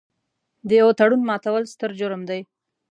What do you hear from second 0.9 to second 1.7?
تړون ماتول